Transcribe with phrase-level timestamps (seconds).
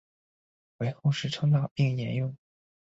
[0.77, 2.35] 为后世称道并沿用。